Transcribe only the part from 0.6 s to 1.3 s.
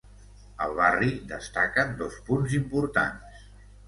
Al barri